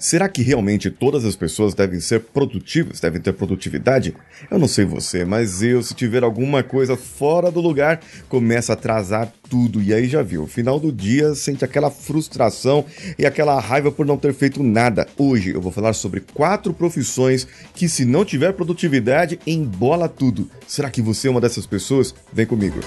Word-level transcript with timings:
Será 0.00 0.30
que 0.30 0.40
realmente 0.40 0.90
todas 0.90 1.26
as 1.26 1.36
pessoas 1.36 1.74
devem 1.74 2.00
ser 2.00 2.20
produtivas, 2.20 3.00
devem 3.00 3.20
ter 3.20 3.34
produtividade? 3.34 4.14
Eu 4.50 4.58
não 4.58 4.66
sei 4.66 4.86
você, 4.86 5.26
mas 5.26 5.62
eu, 5.62 5.82
se 5.82 5.92
tiver 5.92 6.24
alguma 6.24 6.62
coisa 6.62 6.96
fora 6.96 7.50
do 7.50 7.60
lugar, 7.60 8.00
começa 8.26 8.72
a 8.72 8.76
atrasar 8.76 9.30
tudo. 9.50 9.82
E 9.82 9.92
aí 9.92 10.08
já 10.08 10.22
viu, 10.22 10.46
final 10.46 10.80
do 10.80 10.90
dia 10.90 11.34
sente 11.34 11.66
aquela 11.66 11.90
frustração 11.90 12.86
e 13.18 13.26
aquela 13.26 13.60
raiva 13.60 13.92
por 13.92 14.06
não 14.06 14.16
ter 14.16 14.32
feito 14.32 14.62
nada. 14.62 15.06
Hoje 15.18 15.50
eu 15.50 15.60
vou 15.60 15.70
falar 15.70 15.92
sobre 15.92 16.20
quatro 16.32 16.72
profissões 16.72 17.46
que, 17.74 17.86
se 17.86 18.06
não 18.06 18.24
tiver 18.24 18.54
produtividade, 18.54 19.38
embola 19.46 20.08
tudo. 20.08 20.50
Será 20.66 20.88
que 20.88 21.02
você 21.02 21.28
é 21.28 21.30
uma 21.30 21.42
dessas 21.42 21.66
pessoas? 21.66 22.14
Vem 22.32 22.46
comigo. 22.46 22.80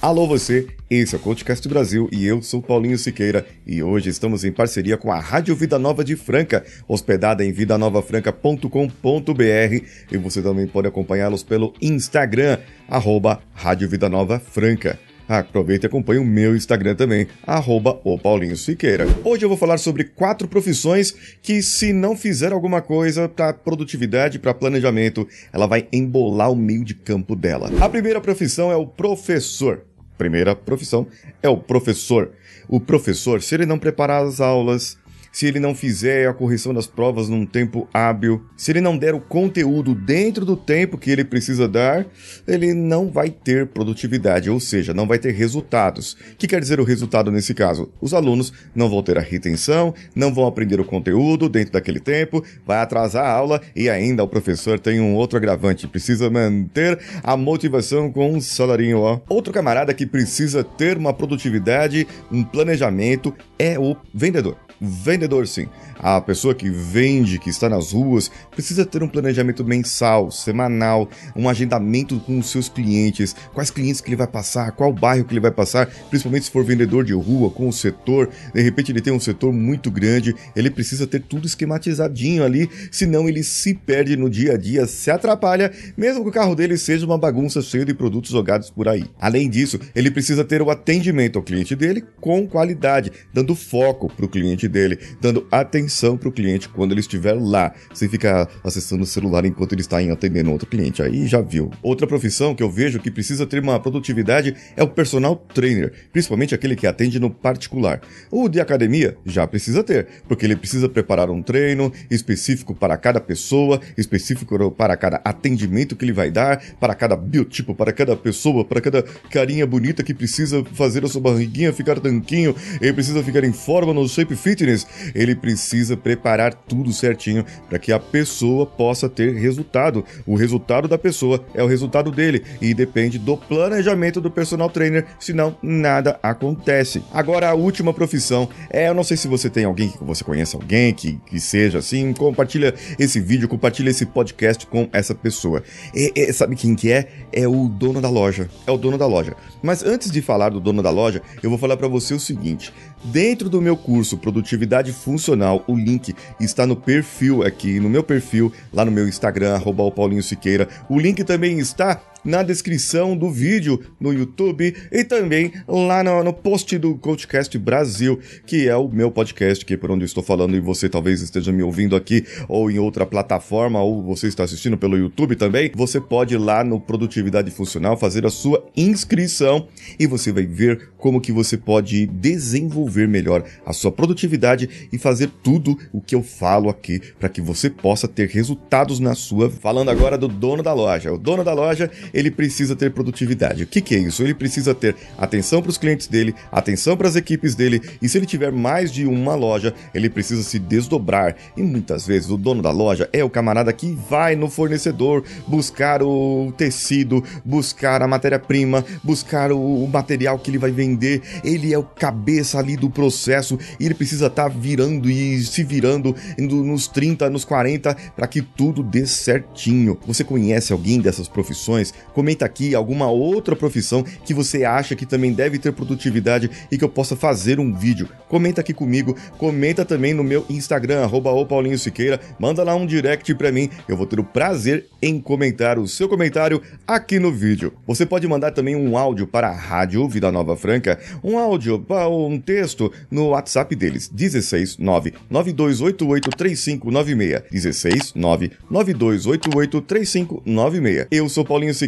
Alô 0.00 0.28
você, 0.28 0.68
esse 0.88 1.16
é 1.16 1.18
o 1.18 1.20
Coachcast 1.20 1.68
Brasil 1.68 2.08
e 2.12 2.24
eu 2.24 2.40
sou 2.40 2.62
Paulinho 2.62 2.96
Siqueira 2.96 3.44
e 3.66 3.82
hoje 3.82 4.10
estamos 4.10 4.44
em 4.44 4.52
parceria 4.52 4.96
com 4.96 5.10
a 5.10 5.18
Rádio 5.18 5.56
Vida 5.56 5.76
Nova 5.76 6.04
de 6.04 6.14
Franca, 6.14 6.64
hospedada 6.86 7.44
em 7.44 7.50
vidanovafranca.com.br 7.50 9.84
e 10.12 10.16
você 10.16 10.40
também 10.40 10.68
pode 10.68 10.86
acompanhá-los 10.86 11.42
pelo 11.42 11.74
Instagram, 11.80 12.58
arroba 12.88 13.42
Rádio 13.52 13.88
Vida 13.88 14.08
Nova 14.08 14.38
Franca. 14.38 15.00
Aproveita 15.28 15.84
e 15.84 15.88
acompanhe 15.88 16.18
o 16.18 16.24
meu 16.24 16.56
Instagram 16.56 16.94
também, 16.94 17.28
arroba 17.46 18.00
o 18.02 18.18
Paulinho 18.18 18.56
Siqueira. 18.56 19.06
Hoje 19.22 19.44
eu 19.44 19.48
vou 19.50 19.58
falar 19.58 19.76
sobre 19.76 20.04
quatro 20.04 20.48
profissões 20.48 21.14
que, 21.42 21.60
se 21.60 21.92
não 21.92 22.16
fizer 22.16 22.50
alguma 22.50 22.80
coisa 22.80 23.28
para 23.28 23.52
produtividade, 23.52 24.38
para 24.38 24.54
planejamento, 24.54 25.28
ela 25.52 25.66
vai 25.66 25.86
embolar 25.92 26.50
o 26.50 26.56
meio 26.56 26.82
de 26.82 26.94
campo 26.94 27.36
dela. 27.36 27.70
A 27.78 27.90
primeira 27.90 28.22
profissão 28.22 28.72
é 28.72 28.76
o 28.76 28.86
professor. 28.86 29.82
Primeira 30.16 30.56
profissão 30.56 31.06
é 31.42 31.48
o 31.48 31.58
professor. 31.58 32.30
O 32.66 32.80
professor, 32.80 33.42
se 33.42 33.54
ele 33.54 33.66
não 33.66 33.78
preparar 33.78 34.24
as 34.24 34.40
aulas, 34.40 34.96
se 35.38 35.46
ele 35.46 35.60
não 35.60 35.72
fizer 35.72 36.28
a 36.28 36.34
correção 36.34 36.74
das 36.74 36.88
provas 36.88 37.28
num 37.28 37.46
tempo 37.46 37.88
hábil, 37.94 38.42
se 38.56 38.72
ele 38.72 38.80
não 38.80 38.98
der 38.98 39.14
o 39.14 39.20
conteúdo 39.20 39.94
dentro 39.94 40.44
do 40.44 40.56
tempo 40.56 40.98
que 40.98 41.12
ele 41.12 41.22
precisa 41.22 41.68
dar, 41.68 42.04
ele 42.44 42.74
não 42.74 43.08
vai 43.08 43.30
ter 43.30 43.68
produtividade, 43.68 44.50
ou 44.50 44.58
seja, 44.58 44.92
não 44.92 45.06
vai 45.06 45.16
ter 45.16 45.30
resultados. 45.30 46.14
O 46.32 46.36
que 46.36 46.48
quer 46.48 46.60
dizer 46.60 46.80
o 46.80 46.84
resultado 46.84 47.30
nesse 47.30 47.54
caso? 47.54 47.88
Os 48.00 48.14
alunos 48.14 48.52
não 48.74 48.90
vão 48.90 49.00
ter 49.00 49.16
a 49.16 49.20
retenção, 49.20 49.94
não 50.12 50.34
vão 50.34 50.44
aprender 50.44 50.80
o 50.80 50.84
conteúdo 50.84 51.48
dentro 51.48 51.74
daquele 51.74 52.00
tempo, 52.00 52.42
vai 52.66 52.80
atrasar 52.80 53.24
a 53.24 53.30
aula 53.30 53.62
e 53.76 53.88
ainda 53.88 54.24
o 54.24 54.28
professor 54.28 54.80
tem 54.80 54.98
um 54.98 55.14
outro 55.14 55.36
agravante, 55.36 55.86
precisa 55.86 56.28
manter 56.28 56.98
a 57.22 57.36
motivação 57.36 58.10
com 58.10 58.32
um 58.32 58.40
salarinho, 58.40 58.98
ó. 58.98 59.20
Outro 59.28 59.52
camarada 59.52 59.94
que 59.94 60.04
precisa 60.04 60.64
ter 60.64 60.96
uma 60.96 61.14
produtividade, 61.14 62.08
um 62.28 62.42
planejamento 62.42 63.32
é 63.56 63.78
o 63.78 63.96
vendedor 64.12 64.67
vendedor 64.80 65.46
sim. 65.46 65.68
A 65.98 66.20
pessoa 66.20 66.54
que 66.54 66.70
vende, 66.70 67.38
que 67.38 67.50
está 67.50 67.68
nas 67.68 67.92
ruas, 67.92 68.30
precisa 68.50 68.86
ter 68.86 69.02
um 69.02 69.08
planejamento 69.08 69.64
mensal, 69.64 70.30
semanal, 70.30 71.08
um 71.34 71.48
agendamento 71.48 72.20
com 72.20 72.38
os 72.38 72.50
seus 72.50 72.68
clientes, 72.68 73.34
quais 73.52 73.70
clientes 73.70 74.00
que 74.00 74.08
ele 74.08 74.16
vai 74.16 74.26
passar, 74.26 74.72
qual 74.72 74.92
bairro 74.92 75.24
que 75.24 75.32
ele 75.32 75.40
vai 75.40 75.50
passar, 75.50 75.86
principalmente 76.08 76.44
se 76.44 76.50
for 76.50 76.64
vendedor 76.64 77.04
de 77.04 77.12
rua, 77.12 77.50
com 77.50 77.68
o 77.68 77.72
setor, 77.72 78.30
de 78.54 78.62
repente 78.62 78.92
ele 78.92 79.00
tem 79.00 79.12
um 79.12 79.18
setor 79.18 79.52
muito 79.52 79.90
grande, 79.90 80.34
ele 80.54 80.70
precisa 80.70 81.06
ter 81.06 81.20
tudo 81.20 81.46
esquematizadinho 81.46 82.44
ali, 82.44 82.70
senão 82.92 83.28
ele 83.28 83.42
se 83.42 83.74
perde 83.74 84.16
no 84.16 84.30
dia 84.30 84.52
a 84.52 84.56
dia, 84.56 84.86
se 84.86 85.10
atrapalha, 85.10 85.72
mesmo 85.96 86.22
que 86.22 86.28
o 86.28 86.32
carro 86.32 86.54
dele 86.54 86.76
seja 86.78 87.04
uma 87.04 87.18
bagunça 87.18 87.60
cheia 87.60 87.84
de 87.84 87.94
produtos 87.94 88.30
jogados 88.30 88.70
por 88.70 88.88
aí. 88.88 89.04
Além 89.18 89.50
disso, 89.50 89.80
ele 89.94 90.10
precisa 90.10 90.44
ter 90.44 90.62
o 90.62 90.70
atendimento 90.70 91.38
ao 91.38 91.42
cliente 91.42 91.74
dele 91.74 92.04
com 92.20 92.46
qualidade, 92.46 93.10
dando 93.34 93.54
foco 93.54 94.08
para 94.12 94.24
o 94.24 94.28
cliente 94.28 94.67
dele, 94.68 94.98
dando 95.20 95.46
atenção 95.50 96.16
para 96.16 96.28
o 96.28 96.32
cliente 96.32 96.68
quando 96.68 96.92
ele 96.92 97.00
estiver 97.00 97.34
lá, 97.34 97.72
sem 97.94 98.08
ficar 98.08 98.48
acessando 98.62 99.02
o 99.02 99.06
celular 99.06 99.44
enquanto 99.44 99.72
ele 99.72 99.80
está 99.80 100.02
em 100.02 100.10
atendendo 100.10 100.50
outro 100.50 100.68
cliente. 100.68 101.02
Aí 101.02 101.26
já 101.26 101.40
viu. 101.40 101.70
Outra 101.82 102.06
profissão 102.06 102.54
que 102.54 102.62
eu 102.62 102.70
vejo 102.70 103.00
que 103.00 103.10
precisa 103.10 103.46
ter 103.46 103.60
uma 103.60 103.80
produtividade 103.80 104.54
é 104.76 104.82
o 104.82 104.88
personal 104.88 105.36
trainer, 105.36 105.92
principalmente 106.12 106.54
aquele 106.54 106.76
que 106.76 106.86
atende 106.86 107.18
no 107.18 107.30
particular. 107.30 108.00
O 108.30 108.48
de 108.48 108.60
academia 108.60 109.16
já 109.24 109.46
precisa 109.46 109.82
ter, 109.82 110.06
porque 110.28 110.44
ele 110.44 110.56
precisa 110.56 110.88
preparar 110.88 111.30
um 111.30 111.42
treino 111.42 111.92
específico 112.10 112.74
para 112.74 112.96
cada 112.96 113.20
pessoa, 113.20 113.80
específico 113.96 114.70
para 114.70 114.96
cada 114.96 115.20
atendimento 115.24 115.96
que 115.96 116.04
ele 116.04 116.12
vai 116.12 116.30
dar, 116.30 116.62
para 116.80 116.94
cada 116.94 117.16
biotipo, 117.16 117.74
para 117.74 117.92
cada 117.92 118.16
pessoa, 118.16 118.64
para 118.64 118.80
cada 118.80 119.02
carinha 119.30 119.66
bonita 119.66 120.02
que 120.02 120.14
precisa 120.14 120.64
fazer 120.72 121.04
a 121.04 121.08
sua 121.08 121.20
barriguinha 121.20 121.72
ficar 121.72 122.00
tanquinho, 122.00 122.54
ele 122.80 122.92
precisa 122.92 123.22
ficar 123.22 123.44
em 123.44 123.52
forma 123.52 123.92
no 123.92 124.08
shape 124.08 124.34
fitness, 124.58 124.86
ele 125.14 125.34
precisa 125.34 125.96
preparar 125.96 126.52
tudo 126.54 126.92
certinho 126.92 127.44
para 127.68 127.78
que 127.78 127.92
a 127.92 127.98
pessoa 127.98 128.66
possa 128.66 129.08
ter 129.08 129.34
resultado. 129.34 130.04
O 130.26 130.34
resultado 130.34 130.88
da 130.88 130.98
pessoa 130.98 131.44
é 131.54 131.62
o 131.62 131.66
resultado 131.66 132.10
dele 132.10 132.42
e 132.60 132.74
depende 132.74 133.18
do 133.18 133.36
planejamento 133.36 134.20
do 134.20 134.30
personal 134.30 134.68
trainer, 134.68 135.06
senão 135.18 135.56
nada 135.62 136.18
acontece. 136.22 137.02
Agora 137.12 137.48
a 137.48 137.54
última 137.54 137.94
profissão 137.94 138.48
é, 138.70 138.88
eu 138.88 138.94
não 138.94 139.04
sei 139.04 139.16
se 139.16 139.28
você 139.28 139.48
tem 139.48 139.64
alguém 139.64 139.88
que 139.88 140.02
você 140.02 140.24
conhece 140.24 140.56
alguém 140.56 140.92
que, 140.92 141.20
que 141.26 141.38
seja 141.38 141.78
assim, 141.78 142.12
compartilha 142.12 142.74
esse 142.98 143.20
vídeo, 143.20 143.48
compartilha 143.48 143.90
esse 143.90 144.06
podcast 144.06 144.66
com 144.66 144.88
essa 144.92 145.14
pessoa. 145.14 145.62
E, 145.94 146.12
e, 146.14 146.32
sabe 146.32 146.56
quem 146.56 146.74
que 146.74 146.90
é? 146.90 147.08
É 147.32 147.46
o 147.46 147.68
dono 147.68 148.00
da 148.00 148.10
loja. 148.10 148.48
É 148.66 148.70
o 148.70 148.76
dono 148.76 148.98
da 148.98 149.06
loja. 149.06 149.36
Mas 149.62 149.82
antes 149.82 150.10
de 150.10 150.22
falar 150.22 150.50
do 150.50 150.60
dono 150.60 150.82
da 150.82 150.90
loja, 150.90 151.22
eu 151.42 151.50
vou 151.50 151.58
falar 151.58 151.76
para 151.76 151.88
você 151.88 152.14
o 152.14 152.20
seguinte: 152.20 152.72
dentro 153.04 153.48
do 153.48 153.60
meu 153.60 153.76
curso 153.76 154.18
Produtividade 154.48 154.92
Funcional 154.94 155.62
o 155.68 155.76
link 155.76 156.14
está 156.40 156.66
no 156.66 156.74
perfil 156.74 157.42
aqui, 157.42 157.78
no 157.78 157.90
meu 157.90 158.02
perfil, 158.02 158.50
lá 158.72 158.82
no 158.82 158.90
meu 158.90 159.06
Instagram, 159.06 159.54
arroba 159.54 159.90
Paulinho 159.90 160.22
Siqueira. 160.22 160.66
O 160.88 160.98
link 160.98 161.22
também 161.22 161.58
está 161.58 162.00
na 162.24 162.42
descrição 162.42 163.16
do 163.16 163.30
vídeo 163.30 163.80
no 164.00 164.12
YouTube 164.12 164.74
e 164.92 165.04
também 165.04 165.52
lá 165.66 166.02
no, 166.02 166.22
no, 166.22 166.32
post 166.32 166.76
do 166.78 166.94
Coachcast 166.96 167.56
Brasil, 167.58 168.18
que 168.46 168.68
é 168.68 168.76
o 168.76 168.88
meu 168.88 169.10
podcast, 169.10 169.64
que 169.64 169.74
é 169.74 169.76
por 169.76 169.90
onde 169.90 170.04
estou 170.04 170.22
falando 170.22 170.56
e 170.56 170.60
você 170.60 170.88
talvez 170.88 171.20
esteja 171.20 171.52
me 171.52 171.62
ouvindo 171.62 171.96
aqui 171.96 172.24
ou 172.48 172.70
em 172.70 172.78
outra 172.78 173.06
plataforma 173.06 173.80
ou 173.80 174.02
você 174.02 174.26
está 174.26 174.44
assistindo 174.44 174.76
pelo 174.76 174.96
YouTube 174.96 175.36
também. 175.36 175.70
Você 175.74 176.00
pode 176.00 176.34
ir 176.34 176.38
lá 176.38 176.62
no 176.64 176.80
Produtividade 176.80 177.50
Funcional 177.50 177.96
fazer 177.96 178.26
a 178.26 178.30
sua 178.30 178.64
inscrição 178.76 179.68
e 179.98 180.06
você 180.06 180.32
vai 180.32 180.46
ver 180.46 180.90
como 180.98 181.20
que 181.20 181.32
você 181.32 181.56
pode 181.56 182.06
desenvolver 182.06 183.08
melhor 183.08 183.44
a 183.64 183.72
sua 183.72 183.92
produtividade 183.92 184.88
e 184.92 184.98
fazer 184.98 185.30
tudo 185.42 185.78
o 185.92 186.00
que 186.00 186.14
eu 186.14 186.22
falo 186.22 186.68
aqui 186.68 187.00
para 187.18 187.28
que 187.28 187.40
você 187.40 187.70
possa 187.70 188.08
ter 188.08 188.28
resultados 188.28 189.00
na 189.00 189.14
sua. 189.14 189.50
Falando 189.50 189.90
agora 189.90 190.18
do 190.18 190.28
dono 190.28 190.62
da 190.62 190.72
loja. 190.72 191.12
O 191.12 191.18
dono 191.18 191.44
da 191.44 191.54
loja 191.54 191.90
ele 192.12 192.30
precisa 192.30 192.74
ter 192.74 192.90
produtividade. 192.90 193.62
O 193.62 193.66
que, 193.66 193.80
que 193.80 193.94
é 193.94 193.98
isso? 193.98 194.22
Ele 194.22 194.34
precisa 194.34 194.74
ter 194.74 194.96
atenção 195.16 195.62
para 195.62 195.70
os 195.70 195.78
clientes 195.78 196.06
dele, 196.06 196.34
atenção 196.50 196.96
para 196.96 197.08
as 197.08 197.16
equipes 197.16 197.54
dele, 197.54 197.80
e 198.00 198.08
se 198.08 198.18
ele 198.18 198.26
tiver 198.26 198.52
mais 198.52 198.92
de 198.92 199.06
uma 199.06 199.34
loja, 199.34 199.74
ele 199.94 200.08
precisa 200.08 200.42
se 200.42 200.58
desdobrar. 200.58 201.36
E 201.56 201.62
muitas 201.62 202.06
vezes 202.06 202.30
o 202.30 202.36
dono 202.36 202.62
da 202.62 202.70
loja 202.70 203.08
é 203.12 203.22
o 203.24 203.30
camarada 203.30 203.72
que 203.72 203.96
vai 204.08 204.36
no 204.36 204.48
fornecedor 204.48 205.24
buscar 205.46 206.02
o 206.02 206.52
tecido, 206.56 207.22
buscar 207.44 208.02
a 208.02 208.08
matéria-prima, 208.08 208.84
buscar 209.02 209.52
o, 209.52 209.86
material 209.86 210.38
que 210.38 210.50
ele 210.50 210.58
vai 210.58 210.70
vender. 210.70 211.22
Ele 211.42 211.72
é 211.72 211.78
o 211.78 211.82
cabeça 211.82 212.58
ali 212.58 212.76
do 212.76 212.90
processo 212.90 213.58
e 213.78 213.84
ele 213.84 213.94
precisa 213.94 214.26
estar 214.26 214.44
tá 214.44 214.48
virando 214.48 215.10
e 215.10 215.42
se 215.42 215.64
virando 215.64 216.14
nos 216.38 216.86
30, 216.88 217.28
nos 217.30 217.44
40 217.44 217.94
para 218.14 218.26
que 218.26 218.42
tudo 218.42 218.82
dê 218.82 219.06
certinho. 219.06 219.98
Você 220.06 220.24
conhece 220.24 220.72
alguém 220.72 221.00
dessas 221.00 221.28
profissões? 221.28 221.92
Comenta 222.12 222.44
aqui 222.44 222.74
alguma 222.74 223.10
outra 223.10 223.54
profissão 223.54 224.02
que 224.02 224.34
você 224.34 224.64
acha 224.64 224.96
que 224.96 225.06
também 225.06 225.32
deve 225.32 225.58
ter 225.58 225.72
produtividade 225.72 226.50
e 226.70 226.78
que 226.78 226.84
eu 226.84 226.88
possa 226.88 227.16
fazer 227.16 227.60
um 227.60 227.74
vídeo. 227.74 228.08
Comenta 228.28 228.60
aqui 228.60 228.72
comigo, 228.72 229.16
comenta 229.36 229.84
também 229.84 230.14
no 230.14 230.24
meu 230.24 230.44
Instagram, 230.48 231.02
arroba 231.02 231.30
Paulinho 231.46 231.78
Siqueira, 231.78 232.20
manda 232.38 232.62
lá 232.62 232.74
um 232.74 232.86
direct 232.86 233.34
pra 233.34 233.52
mim, 233.52 233.70
eu 233.88 233.96
vou 233.96 234.06
ter 234.06 234.20
o 234.20 234.24
prazer 234.24 234.86
em 235.00 235.20
comentar 235.20 235.78
o 235.78 235.88
seu 235.88 236.08
comentário 236.08 236.60
aqui 236.86 237.18
no 237.18 237.32
vídeo. 237.32 237.72
Você 237.86 238.04
pode 238.04 238.26
mandar 238.26 238.50
também 238.52 238.76
um 238.76 238.96
áudio 238.96 239.26
para 239.26 239.48
a 239.48 239.54
Rádio 239.54 240.06
Vida 240.08 240.30
Nova 240.32 240.56
Franca, 240.56 240.98
um 241.22 241.38
áudio, 241.38 241.84
um 242.10 242.38
texto 242.38 242.92
no 243.10 243.28
WhatsApp 243.28 243.74
deles, 243.74 244.08
16 244.08 244.78
9 244.78 245.14
9288 245.30 246.30
3596, 246.30 247.42
16 247.50 248.14
9 248.14 248.52
9288 248.70 249.80
3596. 249.82 251.06
Eu 251.10 251.28
sou 251.28 251.44
Paulinho 251.44 251.74
Siqueira 251.74 251.87